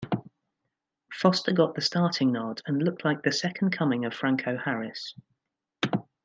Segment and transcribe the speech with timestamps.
[1.13, 5.13] Foster got the starting nod and looked like the second coming of Franco Harris.